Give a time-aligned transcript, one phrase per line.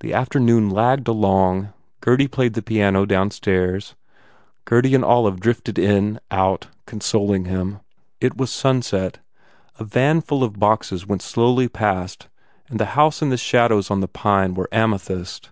[0.00, 1.72] The afternoon lagged along.
[2.02, 3.94] Gurdy played the piano downstairs.
[4.66, 7.80] Gurdy and Olive drifted in, out, consoling him.
[8.20, 9.20] It was sunset.
[9.78, 12.28] A van full of boxes went slowly past
[12.68, 15.48] the house and the shadows on the pine were amethyst.